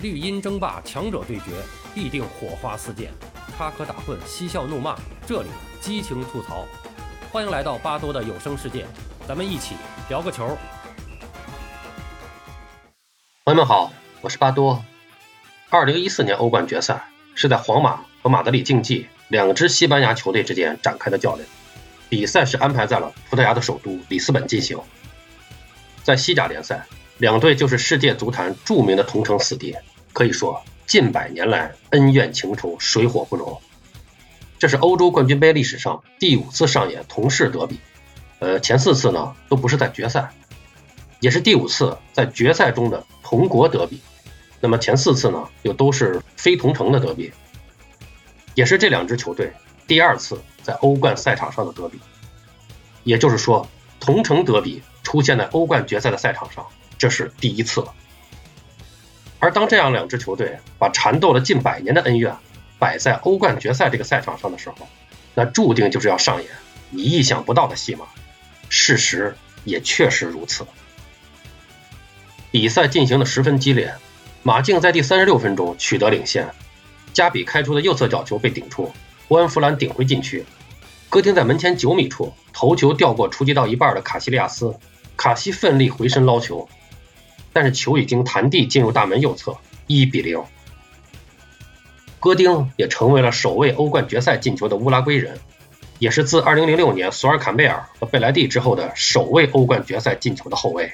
[0.00, 1.50] 绿茵争霸，强者对决，
[1.92, 3.10] 必定火花四溅，
[3.56, 5.48] 插科打诨，嬉笑怒骂，这里
[5.80, 6.64] 激情吐槽。
[7.32, 8.86] 欢迎来到巴多的有声世界，
[9.26, 9.74] 咱们一起
[10.08, 10.56] 聊个球。
[13.44, 14.84] 朋友们好，我是巴多。
[15.68, 21.44] 二零一四年欧冠决赛是在皇马和马德里竞技两支西班牙球队之间展开的较量，
[22.08, 24.78] 比赛是安排在了葡萄牙的首都里斯本进行。
[26.04, 26.86] 在西甲联赛。
[27.18, 29.74] 两队就是世界足坛著名的同城死敌，
[30.18, 33.60] 可以说近百年来恩怨情仇，水火不容。
[34.58, 37.78] 这是欧洲冠军杯历史上第五次上演同市德比，
[38.40, 40.34] 呃，前四次呢都不是在决赛，
[41.20, 44.00] 也是第五次在决赛中的同国德比。
[44.58, 47.32] 那么前四次呢又都是非同城的德比，
[48.56, 49.52] 也是这两支球队
[49.86, 52.00] 第二次在欧冠赛场上的德比。
[53.04, 53.68] 也就是说，
[54.00, 56.66] 同城德比出现在欧冠决赛的赛场上。
[56.98, 57.94] 这是第一次了，
[59.40, 62.36] 而当这样两支球队把缠斗了近百年的恩怨
[62.78, 64.88] 摆在欧冠决赛这个赛场上的时候，
[65.34, 66.50] 那注定就是要上演
[66.90, 68.06] 你意想不到的戏码。
[68.68, 70.66] 事实也确实如此。
[72.50, 73.94] 比赛进行的十分激烈，
[74.42, 76.48] 马竞在第三十六分钟取得领先，
[77.12, 78.92] 加比开出的右侧角球被顶出，
[79.28, 80.44] 胡安·弗兰顶回禁区，
[81.08, 84.74] 戈丁在门前九米处头球吊过出击到一半的卡西利亚斯，
[85.16, 86.68] 卡西奋力回身捞球。
[87.60, 90.40] 但是球已经弹地进入大门右侧，一比零。
[92.20, 95.40] 戈丁也成为了首位欧冠决赛进球的乌拉圭人，
[95.98, 100.92] 也是自2006年索尔坎贝尔和贝莱蒂之后的首位欧冠决赛进球的后卫。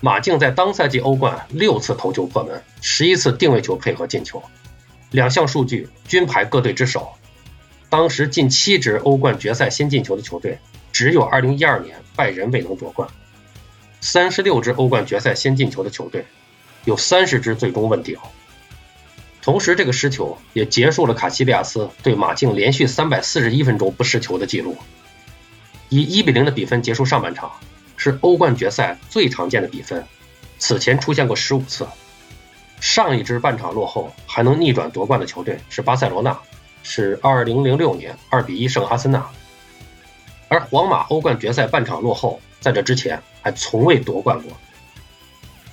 [0.00, 4.42] 马竞在当赛季欧冠六次头球破门，十一次定位球配合进球，
[5.12, 7.12] 两项数据均排各队之首。
[7.88, 10.58] 当时近七支欧冠决赛先进球的球队，
[10.90, 13.08] 只有2012年拜仁未能夺冠。
[14.04, 16.26] 三十六支欧冠决赛先进球的球队，
[16.84, 18.18] 有三十支最终问鼎。
[19.40, 24.76] 同时，这个失球也结束了卡西利亚斯对马竞连续三百四十一分钟不失球的记录。
[25.88, 27.52] 以一比零的比分结束上半场，
[27.96, 30.04] 是欧冠决赛最常见的比分，
[30.58, 31.86] 此前出现过十五次。
[32.80, 36.36] 上一支半场落后还能逆转夺冠的球队是巴塞罗那，
[36.82, 39.24] 是二零零六年二比一胜阿森纳。
[40.48, 42.40] 而皇马欧冠决赛半场落后。
[42.62, 44.52] 在这之前还从未夺冠过。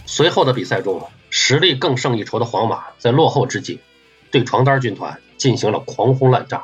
[0.05, 3.79] 随后的比赛中，实力更胜一筹的皇马在落后之际，
[4.31, 6.63] 对床单军团进行了狂轰滥炸。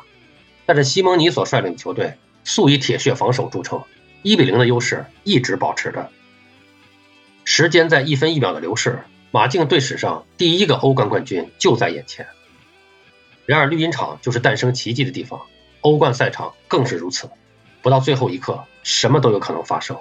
[0.66, 3.84] 但是西蒙尼所率领的球队素以铁血防守著称，
[4.22, 6.10] 一比零的优势一直保持着。
[7.44, 12.26] 时间在一分一秒的流逝，马竞队史上第一个欧冠冠军就在眼前。
[13.44, 15.40] 然而绿茵场就是诞生奇迹的地方，
[15.82, 17.30] 欧冠赛场更是如此。
[17.80, 19.96] 不到最后一刻，什么都有可能发生。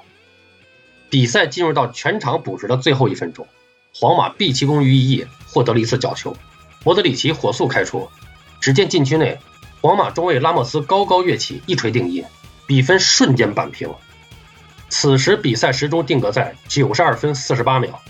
[1.15, 3.47] 比赛进入到全场补时的最后一分钟，
[3.93, 6.35] 皇马毕奇功于一役，获得了一次角球。
[6.83, 8.09] 莫德里奇火速开出，
[8.59, 9.39] 只见禁区内，
[9.79, 12.25] 皇马中卫拉莫斯高高跃起，一锤定音，
[12.67, 13.89] 比分瞬间扳平。
[14.89, 18.01] 此时比赛时钟定格在九十二分四十八秒，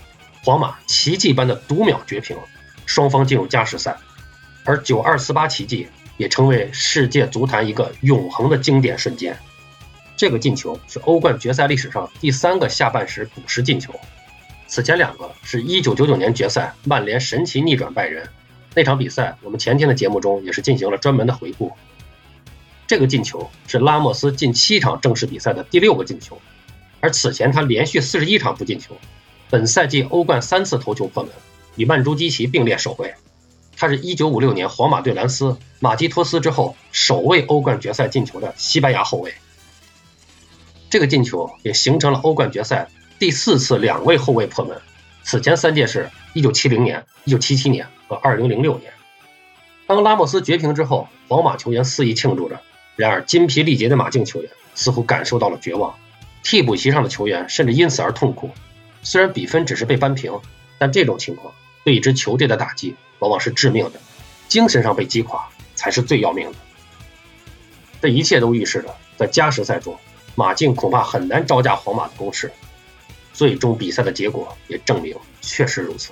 [0.44, 2.36] 皇马奇迹般的读秒绝平，
[2.88, 3.96] 双方进入加时赛。
[4.64, 5.88] 而九二四八奇迹
[6.18, 9.38] 也成为世界足坛一个永恒的经典瞬间。
[10.18, 13.94] 这个进球是欧冠决赛历史上第三个下半时补时进球，
[14.68, 18.28] 此前两个是一九九九年决赛曼联神奇逆转拜仁
[18.74, 21.72] 那场比赛，我们前天的节目中也是进行了专门的回顾。
[22.88, 26.40] 这个进球是拉莫斯近七场正式比赛的第六个进球，
[27.00, 28.96] 而此前他连续四十一场不进球，
[29.50, 31.31] 本赛季欧冠三次头球破门，
[31.75, 33.14] 与曼朱基奇并列首位。
[33.75, 39.34] 他是一九五六年皇马对兰斯马基托斯之后首位欧冠决赛进球的西班牙后卫。
[40.95, 42.88] 这个进球也形成了欧冠决赛
[43.19, 44.79] 第四次两位后卫破门，
[45.23, 48.94] 此前三届是1970年、1977年和2006年。
[49.88, 52.61] 当拉莫斯绝平之后，皇马球员肆意庆祝着，
[52.95, 55.94] 然而筋疲力竭的马竞球员似乎感受到了绝望，
[56.44, 58.51] 替补席上的球员甚至因此而痛苦。
[59.03, 60.39] 虽然比分只是被扳平，
[60.77, 61.53] 但这种情况
[61.83, 64.00] 对一支球队的打击往往是致命的，
[64.48, 65.45] 精神上被击垮
[65.75, 66.57] 才是最要命的。
[68.01, 70.00] 这一切都预示着在加时赛中。
[70.36, 72.52] 马竞恐怕很难招架皇马的攻势，
[73.34, 76.12] 最终比赛的结果也证明确实如此。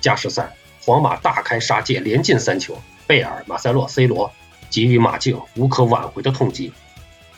[0.00, 2.76] 加时赛，皇马大开杀戒，连进三球，
[3.06, 4.32] 贝尔、马塞洛、C 罗
[4.70, 6.72] 给予马竞无可挽回的痛击。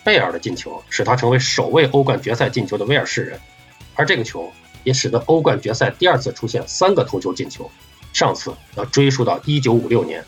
[0.04, 3.40] 贝尔的进球使他成为首位欧冠决赛进球的威尔士人，
[3.96, 4.52] 而这个球
[4.84, 7.68] 也使得欧冠决赛第二次出现三个头球进球，
[8.12, 10.24] 上次要追溯到1956年，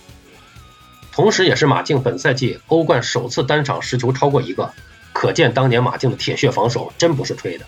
[1.13, 4.73] 同时也是马竞本赛季欧冠首次单场失球超过一个。
[5.21, 7.67] 可见当年马竞的铁血防守真不是吹的，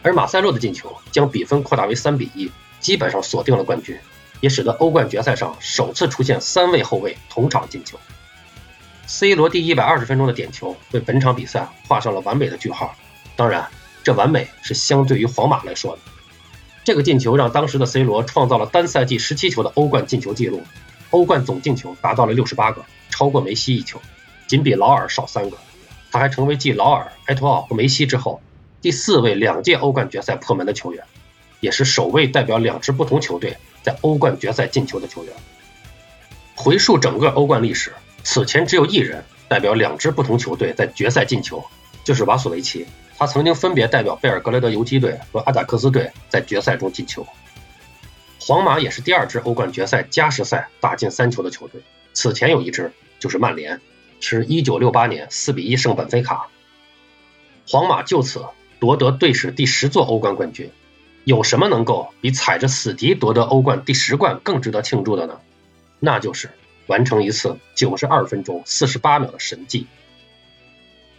[0.00, 2.48] 而马塞洛的进球将比分扩大为三比一，
[2.78, 3.98] 基本上锁定了冠军。
[4.40, 7.98] 也使得欧冠决赛上首次出现三位后卫同场进球。
[9.08, 12.94] C 罗第一百二十分钟的点球为本场比赛画上了完美的句号。
[13.34, 13.68] 当然，
[14.04, 15.98] 这完美是相对于皇马来说的。
[16.84, 20.62] 这个进球让当时的 C 罗创造了单赛季十七球的欧冠进球纪录，
[21.10, 24.00] 欧冠总进球达到了六十八个，超过梅西一球，
[24.46, 25.58] 仅比劳尔少三个。
[26.10, 28.40] 他还成为继劳尔、埃托奥和梅西之后
[28.80, 31.04] 第四位两届欧冠决赛破门的球员，
[31.60, 35.32] 也是首位代表两支不同球队在欧冠决赛进球的球员。
[36.54, 37.92] 回溯整个欧冠历史。
[38.24, 41.64] 此前只有一人代表两支不同球队在决赛进球，
[42.04, 42.86] 就是瓦索维奇。
[43.16, 47.26] 他曾经分别代表贝尔格莱德游击队和阿贾克斯队在决赛中进球。
[48.40, 51.80] 皇马也是第二支欧冠决赛加时赛打进三球的球队。
[52.12, 53.80] 此前有一支就是曼联，
[54.20, 56.48] 是一九六八年四比一胜本菲卡。
[57.68, 58.44] 皇马就此
[58.80, 60.70] 夺得队史第十座欧冠冠军。
[61.24, 65.40] 有什么能够比踩着死敌夺得欧冠第十冠更值得庆祝的呢？
[66.00, 66.50] 那就是。
[66.86, 69.86] 完成一次九十二分钟四十八秒的神迹。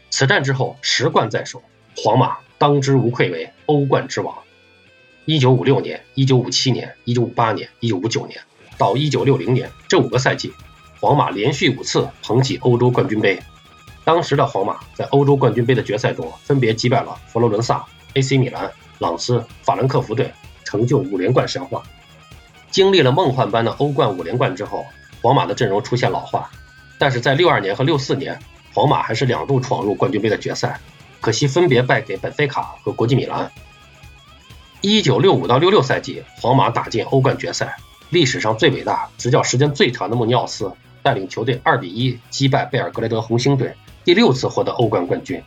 [0.09, 1.61] 此战之后，十冠在手，
[1.95, 4.35] 皇马当之无愧为欧冠之王。
[5.25, 8.41] 一九五六年、一九五七年、一九五八年、一九五九年
[8.79, 10.51] 到一九六零年这五个赛季，
[10.99, 13.39] 皇马连续五次捧起欧洲冠军杯。
[14.03, 20.31] 当时的皇马在欧洲冠军杯的决赛中，分别击败了佛罗伦萨、AC 米兰、朗斯、法兰克福队，
[20.63, 21.81] 成就五连冠神话。
[22.71, 24.85] 经历了梦幻般的欧冠五连冠之后。
[25.21, 26.49] 皇马的阵容出现老化，
[26.97, 28.39] 但是在六二年和六四年，
[28.73, 30.79] 皇马还是两度闯入冠军杯的决赛，
[31.19, 33.51] 可惜分别败给本菲卡和国际米兰。
[34.79, 37.75] 一九六五到六六赛季，皇马打进欧冠决赛，
[38.09, 40.71] 历史上最伟大、执教时间最长的穆尼奥斯
[41.09, 43.73] 带领球队二比一击败贝尔格莱德红星队，
[44.05, 45.41] 第六次获得欧冠冠军。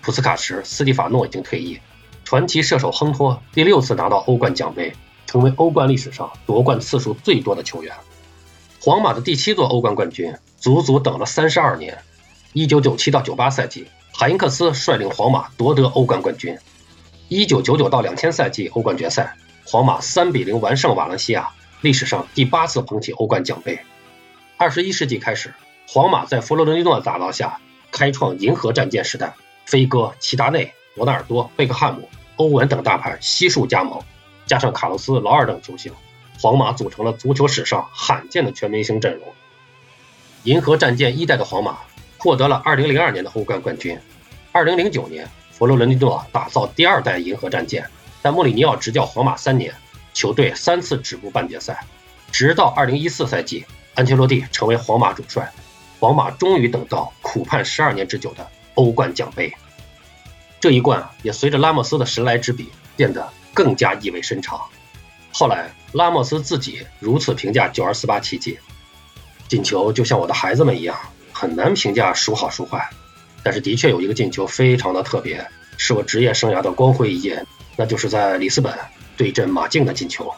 [0.00, 1.78] 普斯卡什、斯蒂法诺已经退役，
[2.24, 4.90] 传奇射手亨托第六次拿到欧冠奖杯，
[5.26, 7.94] 成为欧冠历史上夺冠次数最多的球员。
[8.80, 11.98] 皇马的第七座欧冠冠军，足足等了三十二年。
[12.54, 16.56] 一九九七到九八赛季，海因克斯率领皇马夺得欧冠冠军。
[17.28, 19.36] 一九九九到两千赛季欧冠决赛，
[19.66, 21.50] 皇马三比零完胜瓦伦西亚，
[21.82, 23.78] 历史上第八次捧起欧冠奖杯。
[24.62, 25.52] 二十一世纪开始，
[25.88, 27.58] 皇马在弗洛伦蒂诺的打造下，
[27.90, 29.34] 开创银河战舰时代，
[29.66, 34.00] 飞哥、齐达内、罗纳尔多、贝克汉姆、欧文等大牌悉数加盟，
[34.46, 35.92] 加上卡洛斯、劳尔等球星。
[36.40, 39.22] 皇马组成了足球史上罕见的全明星阵容。
[40.44, 41.78] 银河战舰一代的皇马
[42.18, 43.98] 获得了2002年的欧冠冠军。
[44.52, 47.84] 2009年，佛罗伦蒂诺打造第二代银河战舰，
[48.22, 49.74] 在穆里尼奥执教皇马三年，
[50.14, 51.84] 球队三次止步半决赛。
[52.30, 55.52] 直到2014赛季，安切洛蒂成为皇马主帅，
[56.00, 59.52] 皇马终于等到苦盼十二年之久的欧冠奖杯。
[60.60, 64.60] 这一冠也随着拉莫斯的神来之笔变得更加意味深长。
[65.32, 68.58] 后来，拉莫斯自己如此评价九二四八奇迹：
[69.48, 70.96] 进球就像我的孩子们一样，
[71.32, 72.88] 很难评价孰好孰坏。
[73.42, 75.46] 但是的确有一个进球非常的特别，
[75.76, 77.44] 是我职业生涯的光辉一页，
[77.76, 78.72] 那就是在里斯本
[79.16, 80.32] 对阵马竞的进球。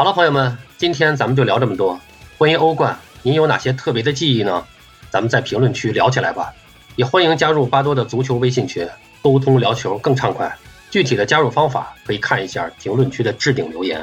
[0.00, 2.00] 好了，朋友们，今天咱们就聊这么多。
[2.38, 4.64] 关于欧冠，您有哪些特别的记忆呢？
[5.10, 6.54] 咱们在评论区聊起来吧。
[6.96, 8.88] 也欢迎加入巴多的足球微信群，
[9.20, 10.50] 沟通聊球更畅快。
[10.90, 14.02] 具体的加入方法可以看一下评论区的置顶留言。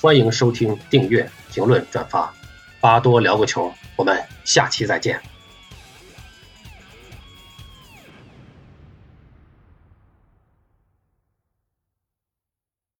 [0.00, 2.32] 欢迎收听、订阅、评论、转发，
[2.80, 5.20] 巴多聊个球，我们下期再见。